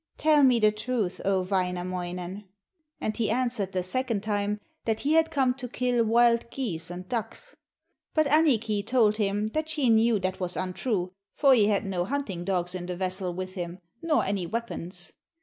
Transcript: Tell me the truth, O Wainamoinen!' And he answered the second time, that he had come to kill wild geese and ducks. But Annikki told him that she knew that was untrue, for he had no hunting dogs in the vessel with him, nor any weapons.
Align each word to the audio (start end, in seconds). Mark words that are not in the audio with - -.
Tell 0.17 0.41
me 0.41 0.57
the 0.59 0.71
truth, 0.71 1.21
O 1.25 1.43
Wainamoinen!' 1.43 2.45
And 2.99 3.15
he 3.15 3.29
answered 3.29 3.71
the 3.71 3.83
second 3.83 4.23
time, 4.23 4.59
that 4.85 5.01
he 5.01 5.13
had 5.13 5.29
come 5.29 5.53
to 5.53 5.67
kill 5.67 6.03
wild 6.03 6.49
geese 6.49 6.89
and 6.89 7.07
ducks. 7.07 7.55
But 8.15 8.25
Annikki 8.25 8.81
told 8.83 9.17
him 9.17 9.45
that 9.49 9.69
she 9.69 9.91
knew 9.91 10.17
that 10.17 10.39
was 10.39 10.57
untrue, 10.57 11.11
for 11.35 11.53
he 11.53 11.67
had 11.67 11.85
no 11.85 12.03
hunting 12.03 12.43
dogs 12.43 12.73
in 12.73 12.87
the 12.87 12.97
vessel 12.97 13.31
with 13.35 13.53
him, 13.53 13.77
nor 14.01 14.23
any 14.25 14.47
weapons. 14.47 15.11